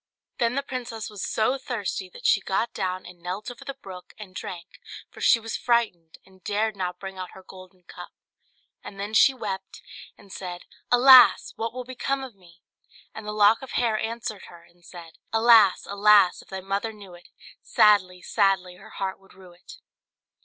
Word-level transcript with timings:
Then 0.39 0.55
the 0.55 0.63
princess 0.63 1.11
was 1.11 1.23
so 1.23 1.59
thirsty 1.59 2.09
that 2.11 2.25
she 2.25 2.41
got 2.41 2.73
down, 2.73 3.05
and 3.05 3.19
knelt 3.21 3.51
over 3.51 3.63
the 3.63 3.75
brook 3.75 4.15
and 4.17 4.33
drank, 4.35 4.81
for 5.11 5.21
she 5.21 5.39
was 5.39 5.55
frightened, 5.55 6.17
and 6.25 6.43
dared 6.43 6.75
not 6.75 6.97
bring 6.99 7.19
out 7.19 7.33
her 7.33 7.43
golden 7.43 7.83
cup; 7.83 8.09
and 8.83 8.99
then 8.99 9.13
she 9.13 9.31
wept, 9.31 9.83
and 10.17 10.33
said 10.33 10.63
"Alas! 10.91 11.53
what 11.55 11.71
will 11.71 11.83
become 11.83 12.23
of 12.23 12.33
me?" 12.33 12.63
And 13.13 13.27
the 13.27 13.31
lock 13.31 13.61
of 13.61 13.73
hair 13.73 13.95
answered 13.95 14.45
her, 14.45 14.63
and 14.63 14.83
said 14.83 15.19
"Alas! 15.31 15.85
alas! 15.87 16.41
if 16.41 16.47
thy 16.47 16.61
mother 16.61 16.91
knew 16.93 17.13
it, 17.13 17.29
Sadly, 17.61 18.23
sadly 18.23 18.77
her 18.77 18.89
heart 18.89 19.19
would 19.19 19.35
rue 19.35 19.51
it." 19.53 19.73